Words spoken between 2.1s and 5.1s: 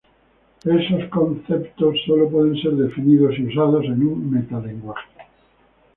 pueden ser definidos y usados en un "metalenguaje".